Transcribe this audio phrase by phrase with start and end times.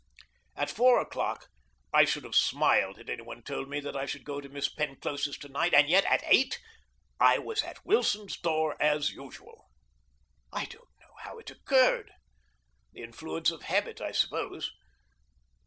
[0.55, 1.45] At four o'clock
[1.93, 4.67] I should have smiled had any one told me that I should go to Miss
[4.67, 6.59] Penclosa's to night, and yet, at eight,
[7.19, 9.69] I was at Wilson's door as usual.
[10.51, 12.09] I don't know how it occurred.
[12.93, 14.71] The influence of habit, I suppose.